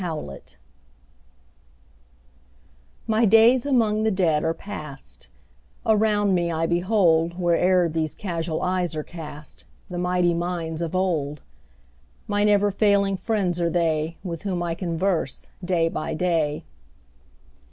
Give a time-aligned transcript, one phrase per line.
[0.01, 0.57] His Books
[3.05, 5.27] MY days among the Dead are past;
[5.85, 11.43] Around me I behold, Where'er these casual eyes are cast, The mighty minds of old:
[12.27, 16.63] My never failing friends are they, 5 With whom I converse day by day.